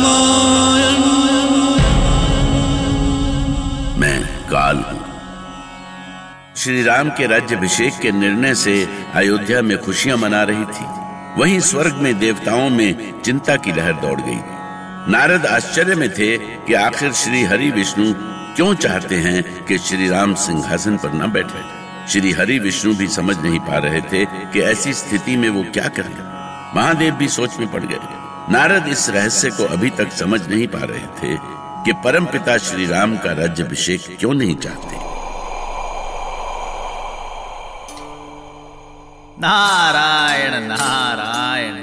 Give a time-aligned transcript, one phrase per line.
[0.00, 1.00] रामायण
[4.00, 4.98] मैं काल हूँ।
[6.56, 10.86] श्री राम के राज्यभिषेक के निर्णय से अयोध्या में खुशियाँ मना रही थी।
[11.40, 14.40] वहीं स्वर्ग में देवताओं में चिंता की लहर दौड़ गई।
[15.12, 18.12] नारद आश्चर्य में थे कि आखिर श्री हरि विष्णु
[18.56, 21.62] क्यों चाहते हैं कि श्री राम सिंहासन पर न बैठे।
[22.08, 25.88] श्री हरि विष्णु भी समझ नहीं पा रहे थे कि ऐसी स्थिति में वो क्या
[25.88, 26.16] करें।
[26.76, 30.78] महादेव भी सोच में पड़ गए। नारद इस रहस्य को अभी तक समझ नहीं पा
[30.78, 31.36] रहे थे
[31.84, 34.96] कि परम पिता श्री राम का राज्यभिषेक क्यों नहीं चाहते।
[39.40, 41.74] नारायण नारायण।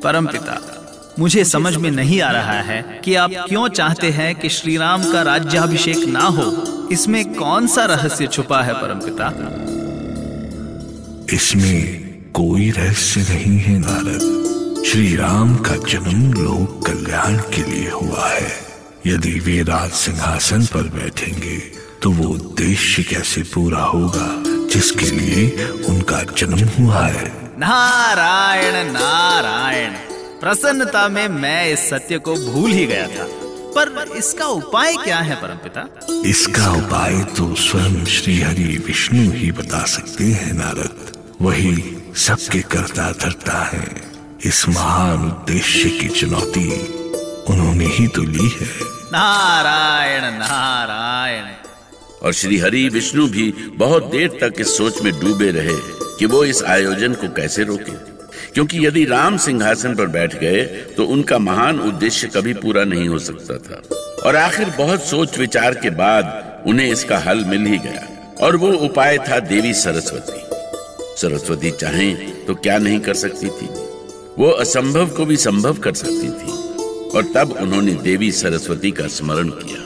[0.00, 0.60] परमपिता
[1.18, 5.12] मुझे समझ में नहीं आ रहा है कि आप क्यों चाहते हैं कि श्री राम
[5.12, 6.46] का राज्याभिषेक ना हो।
[6.92, 9.32] इसमें कौन सा रहस्य छुपा है परमपिता
[11.36, 11.84] इसमें
[12.32, 14.43] कोई रहस्य नहीं है नारद।
[14.86, 18.50] श्री राम का जन्म लोक कल्याण के लिए हुआ है।
[19.06, 21.56] यदि वे राज सिंहासन पर बैठेंगे
[22.02, 24.28] तो वो उद्देश्य कैसे पूरा होगा
[24.68, 27.32] जिसके लिए उनका जन्म हुआ है?
[27.58, 29.90] नारायण नारायण
[30.40, 33.26] प्रसन्नता में मैं इस सत्य को भूल ही गया था।
[33.76, 35.88] पर इसका उपाय क्या है परमपिता?
[36.26, 41.12] इसका उपाय तो स्वयं श्री हरि विष्णु ही बता सकते हैं नारद।
[41.42, 44.13] वही सबके करता धरता है।
[44.46, 46.70] इस महान उद्देश्य की चुनौती
[47.52, 48.66] उन्होंने ही तो ली है।
[49.12, 51.44] नारायण नारायण।
[52.22, 55.76] और श्री हरि विष्णु भी बहुत देर तक इस सोच में डूबे रहे
[56.18, 57.92] कि वो इस आयोजन को कैसे रोके।
[58.54, 60.64] क्योंकि यदि राम सिंहासन पर बैठ गए
[60.96, 63.82] तो उनका महान उद्देश्य कभी पूरा नहीं हो सकता था।
[64.24, 68.72] और आखिर बहुत सोच विचार के बाद उन्हें इसका हल मिल ही गया। और वो
[68.72, 70.40] उपाय था देवी सरस्वती।
[71.20, 73.93] सरस्वती चाहें तो क्या नहीं कर सकती थी?
[74.38, 76.64] वो असंभव को भी संभव कर सकती थी।
[77.08, 79.84] और तब उन्होंने देवी सरस्वती का स्मरण किया।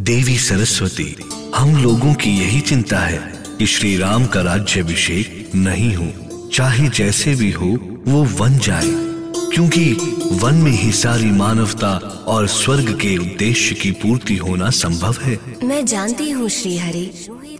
[0.00, 1.16] देवी सरस्वती,
[1.54, 6.12] हम लोगों की यही चिंता है कि श्री राम का राज्यभिषेक नहीं हो।
[6.48, 7.78] चाहे जैसे भी हो,
[8.08, 9.15] वो वन जाए।
[9.52, 9.92] क्योंकि
[10.32, 11.92] वन में ही सारी मानवता
[12.28, 17.04] और स्वर्ग के उद्देश्य की पूर्ति होना संभव है। मैं जानती हूँ श्री हरि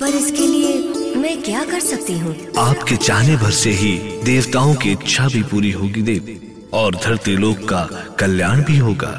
[0.00, 2.34] पर इसके लिए मैं क्या कर सकती हूँ?
[2.58, 6.40] आपके चाहने भर से ही देवताओं की इच्छा भी पूरी होगी देवी
[6.72, 7.82] और धरती लोक का
[8.18, 9.12] कल्याण भी होगा।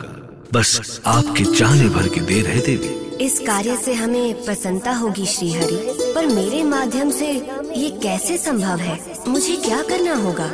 [0.53, 2.95] बस आपके चाहने भर की देर है देवी।
[3.25, 5.77] इस कार्य से हमें प्रसन्नता होगी श्री हरि
[6.15, 7.31] पर मेरे माध्यम से
[7.75, 8.99] ये कैसे संभव है?
[9.27, 10.51] मुझे क्या करना होगा?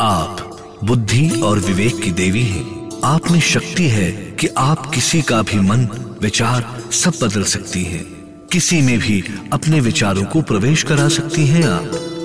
[0.00, 0.49] आप
[0.84, 2.64] बुद्धि और विवेक की देवी है।
[3.04, 5.88] आप में शक्ति है कि आप किसी का भी मन,
[6.22, 7.98] विचार सब बदल सकती है।
[8.52, 12.19] किसी में भी अपने विचारों को प्रवेश करा सकती हैं आप।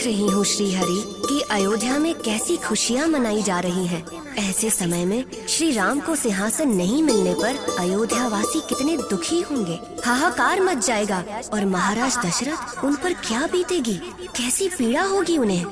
[0.00, 4.02] देख रही हूँ श्री हरि कि अयोध्या में कैसी खुशियाँ मनाई जा रही हैं।
[4.38, 9.78] ऐसे समय में श्री राम को सिंहासन नहीं मिलने पर अयोध्या वासी कितने दुखी होंगे।
[10.04, 11.22] हाहाकार मच जाएगा
[11.52, 13.94] और महाराज दशरथ उन पर क्या बीतेगी?
[14.36, 15.64] कैसी पीड़ा होगी उन्हें?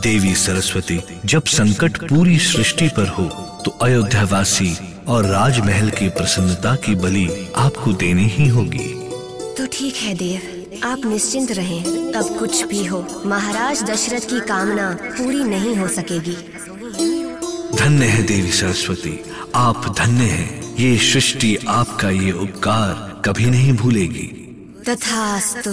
[0.00, 3.28] देवी सरस्वती जब संकट पूरी सृष्टि पर हो
[3.64, 4.74] तो अयोध्या वासी
[5.08, 8.92] और राजमहल की प्रसन्नता की बलि आपको देनी ही होगी।
[9.54, 14.98] तो ठीक है देव। आप निश्चिंत रहें। अब कुछ भी हो महाराज दशरथ की कामना
[15.02, 16.36] पूरी नहीं हो सकेगी।
[17.76, 24.26] धन्य है देवी सरस्वती आप धन्य हैं। ये सृष्टि आपका ये उपकार कभी नहीं भूलेगी।
[24.88, 25.70] तथास्तु।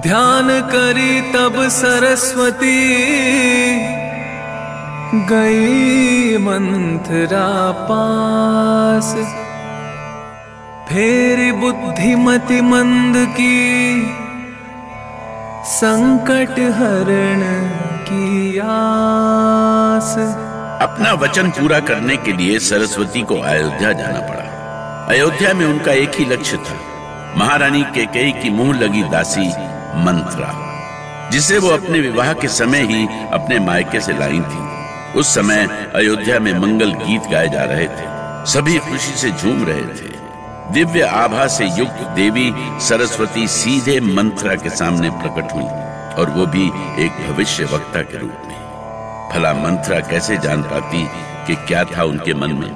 [0.00, 2.78] ध्यान करी तब सरस्वती
[5.30, 9.14] गई मंथरा पास।
[10.88, 14.02] फेर बुद्धिमति मंद की
[15.66, 17.42] संकट हरण
[18.04, 20.14] की आस।
[20.82, 24.46] अपना वचन पूरा करने के लिए सरस्वती को अयोध्या जाना पड़ा।
[25.08, 29.48] अयोध्या में उनका एक ही लक्ष्य था। महारानी के कई की मुँह लगी दासी
[30.04, 30.52] मंत्रा,
[31.30, 34.66] जिसे वो अपने विवाह के समय ही अपने मायके से लाई थी।
[35.12, 39.84] उस समय अयोध्या में मंगल गीत गाए जा रहे थे। सभी खुशी से झूम रहे
[39.94, 40.17] थे।
[40.72, 45.64] दिव्य आभा से युक्त देवी सरस्वती सीधे मंत्रा के सामने प्रकट हुई
[46.14, 46.64] और वो भी
[47.04, 48.58] एक भविष्य वक्ता के रूप में।
[49.32, 51.08] भला मंत्रा कैसे जान पाती
[51.46, 52.70] कि क्या था उनके मन में?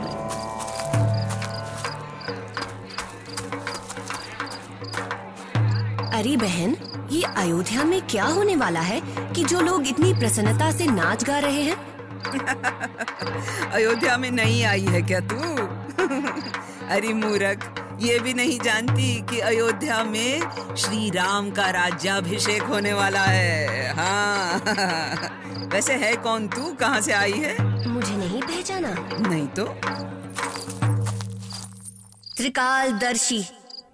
[6.13, 6.77] अरे बहन
[7.11, 9.01] ये अयोध्या में क्या होने वाला है
[9.35, 11.77] कि जो लोग इतनी प्रसन्नता से नाच गा रहे हैं?
[13.73, 15.37] अयोध्या में नहीं आई है क्या तू?
[16.89, 23.21] अरे मूरख ये भी नहीं जानती कि अयोध्या में श्री राम का राज्याभिषेक होने वाला
[23.21, 26.73] है। हाँ। वैसे है कौन तू?
[26.75, 27.87] कहाँ से आई है?
[27.89, 28.95] मुझे नहीं पहचाना।
[29.29, 29.65] नहीं तो?
[32.37, 33.43] त्रिकालदर्शी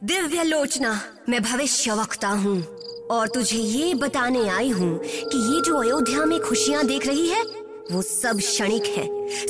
[0.05, 2.61] दिव्य लोचना मैं भविष्य वक्ता हूँ।
[3.11, 7.43] और तुझे ये बताने आई हूँ कि ये जो अयोध्या में खुशियाँ देख रही है
[7.93, 9.07] वो सब क्षणिक है।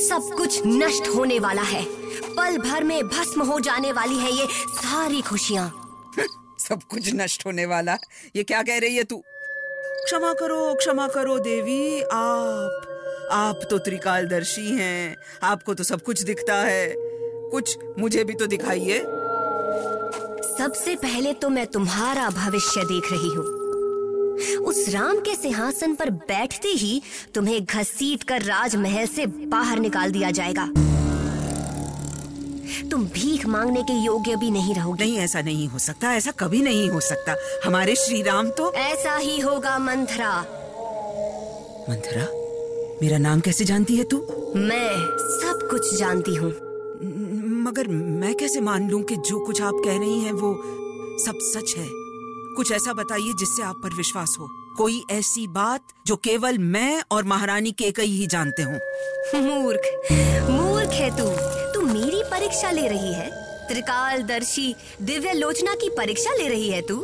[0.09, 1.98] सब कुछ नष्ट होने वाला है।
[2.39, 5.71] पल भर में भस्म हो जाने वाली है ये सारी खुशियाँ।
[6.59, 7.97] सब कुछ नष्ट होने वाला।
[8.37, 9.17] ये क्या कह रही है तू?
[10.05, 16.55] क्षमा करो क्षमा करो देवी। आप आप तो त्रिकालदर्शी हैं। आपको तो सब कुछ दिखता
[16.55, 16.95] है।
[17.51, 18.99] कुछ मुझे भी तो दिखाइए।
[20.59, 23.45] सबसे पहले तो मैं तुम्हारा भविष्य देख रही हूँ।
[24.67, 27.01] उस राम के सिंहासन पर बैठते ही
[27.35, 30.69] तुम्हें घसीट कर राजमहल से बाहर निकाल दिया जाएगा।
[32.91, 36.63] तुम भीख मांगने के योग्य भी नहीं रहोगे। नहीं ऐसा नहीं हो सकता ऐसा कभी
[36.63, 40.39] नहीं हो सकता। हमारे श्री राम तो ऐसा ही होगा मंथरा।
[41.91, 42.27] मंथरा?
[43.03, 44.19] मेरा नाम कैसे जानती है तू?
[44.57, 44.95] मैं
[45.41, 46.51] सब कुछ जानती हूँ।
[47.63, 50.55] मगर मैं कैसे मान लूँ कि जो कुछ आप कह रही हैं वो
[51.19, 51.89] सब सच है?
[52.57, 57.25] कुछ ऐसा बताइए जिससे आप पर विश्वास हो। कोई ऐसी बात जो केवल मैं और
[57.25, 58.71] महारानी केकई ही जानते हो।
[59.41, 59.91] मूर्ख
[60.51, 61.58] मूर्ख है तू।
[62.39, 63.31] परीक्षा ले रही है।
[63.69, 67.01] त्रिकालदर्शी दिव्य लोचना की परीक्षा ले रही है तू।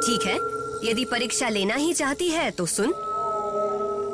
[0.00, 0.34] ठीक है,
[0.90, 2.88] यदि परीक्षा लेना ही चाहती है तो सुन।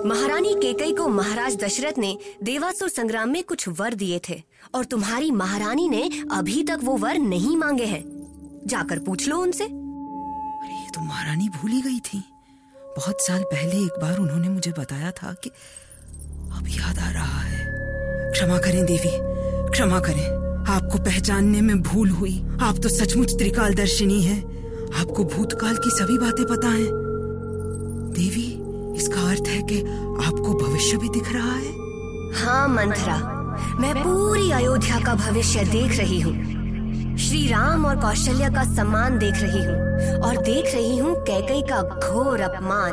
[0.06, 4.43] महारानी केकई को महाराज दशरथ ने देवासुर संग्राम में कुछ वर दिए थे
[4.75, 8.05] और तुम्हारी महारानी ने अभी तक वो वर नहीं मांगे हैं।
[8.67, 12.25] जाकर पूछ लो उनसे। अरे, ये तो महारानी भूल ही गई थी।
[12.76, 15.50] बहुत साल पहले एक बार उन्होंने मुझे बताया था कि
[16.53, 17.61] अब याद आ रहा है।
[18.33, 19.40] क्षमा करें देवी।
[19.71, 24.39] क्षमा करें। आपको पहचानने में भूल हुई। आप तो सचमुच त्रिकाल दर्शिनी है।
[25.01, 26.89] आपको भूतकाल की सभी बातें पता हैं।
[28.13, 28.47] देवी,
[28.97, 29.81] इसका अर्थ है कि
[30.27, 31.73] आपको भविष्य भी दिख रहा है।
[32.35, 33.17] हाँ मंथरा।
[33.81, 36.60] मैं पूरी अयोध्या का भविष्य देख रही हूँ।
[37.21, 41.83] श्री राम और कौशल्या का सम्मान देख रही हूँ और देख रही हूँ कैकई का
[41.83, 42.93] घोर अपमान।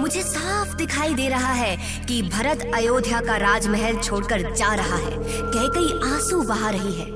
[0.00, 5.18] मुझे साफ़ दिखाई दे रहा है कि भरत अयोध्या का राजमहल छोड़कर जा रहा है।
[5.54, 7.06] कैकई आँसू बहा रही है।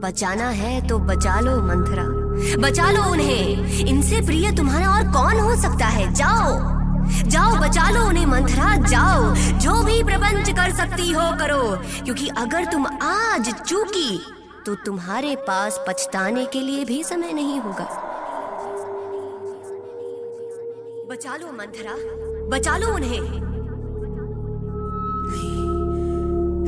[0.00, 2.04] बचाना है तो बचा लो मंथरा।
[2.62, 6.14] बचा लो उन्हें। इनसे प्रिय तुम्हारा और कौन हो सकता है?
[6.14, 6.74] जाओ।
[7.28, 12.64] जाओ, बचा लो उन्हें मंथरा। जाओ। जो भी प्रपंच कर सकती हो करो। क्योंकि अगर
[12.64, 14.26] तुम आज चूकी
[14.66, 17.84] तो तुम्हारे पास पछताने के लिए भी समय नहीं होगा।
[21.10, 21.92] बचा लो मंथरा।
[22.48, 23.20] बचा लो उन्हें।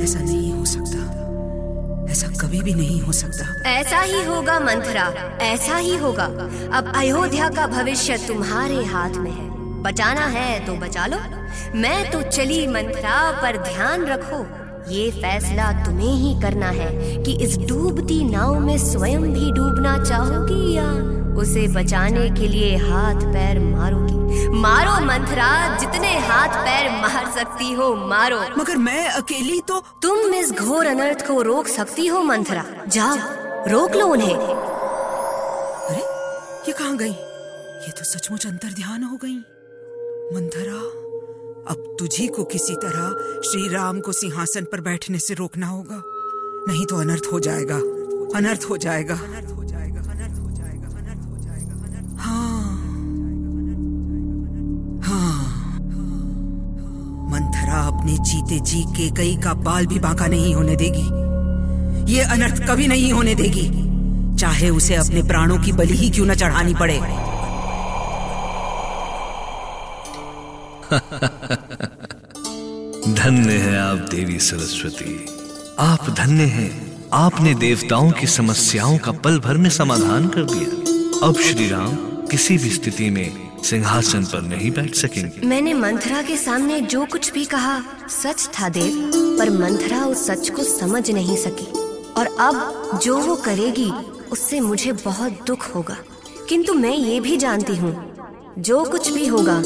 [0.05, 0.99] ऐसा नहीं हो सकता।
[2.13, 6.25] ऐसा कभी भी नहीं हो सकता। ऐसा ही होगा मंथरा। ऐसा ही होगा।
[6.73, 9.51] अब अयोध्या का भविष्य तुम्हारे हाथ में है।
[9.83, 11.17] बचाना है तो बचा लो।
[11.75, 17.59] मैं तो चली मंथरा पर ध्यान रखो। ये फैसला तुम्हें ही करना है कि इस
[17.59, 20.91] डूबती नाव में स्वयं भी डूबना चाहोगी या
[21.41, 24.49] उसे बचाने के लिए हाथ पैर मारोगी?
[24.49, 30.53] मारो मंथरा जितने हाथ पैर मार सकती हो मारो। मगर मैं अकेली तो तुम इस
[30.53, 33.17] घोर अनर्थ को रोक सकती हो मंथरा। जाओ
[33.71, 36.03] रोक लो उन्हें। अरे
[36.69, 37.13] ये कहाँ गई?
[37.87, 39.37] ये तो सचमुच अंतर ध्यान हो गई।
[40.35, 41.06] मंथरा।
[41.71, 46.03] अब तुझी को किसी तरह श्री राम को सिंहासन पर बैठने से रोकना होगा।
[46.69, 47.77] नहीं तो अनर्थ हो जाएगा।
[48.39, 52.61] अनर्थ हो जाएगा। अनर्थ हो। जाएगा अनर्थ हो। जाएगा अनर्थ हो जाएगा हाँ
[55.05, 55.79] हाँ
[57.31, 61.07] मंथरा अपने जीते जी के कई का बाल भी बांका नहीं होने देगी।
[62.13, 63.69] ये अनर्थ कभी नहीं होने देगी।
[64.37, 67.01] चाहे उसे अपने प्राणों की बलि ही क्यों न चढ़ानी पड़े।
[73.27, 75.27] धन्य है आप देवी सरस्वती।
[75.79, 81.37] आप धन्य हैं। आपने देवताओं की समस्याओं का पल भर में समाधान कर दिया। अब
[81.37, 86.81] श्री राम किसी भी स्थिति में सिंहासन पर नहीं बैठ सकेंगे। मैंने मंथरा के सामने
[86.81, 91.71] जो कुछ भी कहा, सच था देव, पर मंथरा उस सच को समझ नहीं सकी।
[92.13, 93.91] और अब जो वो करेगी,
[94.33, 95.97] उससे मुझे बहुत दुख होगा।
[96.49, 98.13] किंतु मैं ये भी जानती हूँ,
[98.59, 99.63] जो कुछ भी होगा,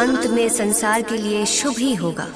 [0.00, 2.28] अंत में संसार के लिए शुभ ही होगा।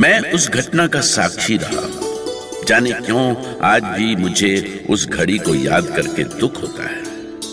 [0.00, 3.24] मैं उस घटना का साक्षी रहा। जाने क्यों
[3.62, 7.02] आज भी मुझे उस घड़ी को याद करके दुख होता है,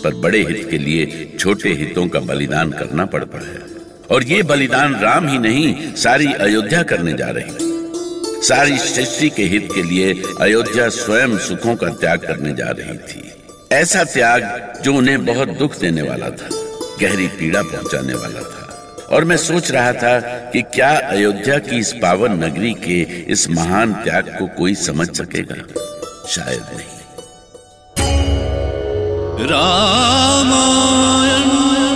[0.02, 3.60] पर बड़े हित के लिए छोटे हितों का बलिदान करना पड़ता है।
[4.10, 7.66] और ये बलिदान राम ही नहीं, सारी अयोध्या करने जा रही
[8.42, 13.32] सारी सृष्टि के हित के लिए अयोध्या स्वयं सुखों का त्याग करने जा रही थी।
[13.72, 16.48] ऐसा त्याग जो उन्हें बहुत दुख देने वाला था,
[17.00, 18.67] गहरी पीड़ा पहुँचाने वाला था।
[19.10, 23.92] और मैं सोच रहा था कि क्या अयोध्या की इस पावन नगरी के इस महान
[23.92, 25.82] त्याग को कोई समझ सकेगा?
[26.28, 26.98] शायद नहीं।
[29.46, 31.87] रामायण।